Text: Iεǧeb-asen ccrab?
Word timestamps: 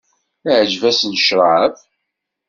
Iεǧeb-asen 0.49 1.13
ccrab? 1.19 1.73